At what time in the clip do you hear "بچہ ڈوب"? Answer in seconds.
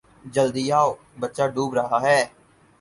1.21-1.71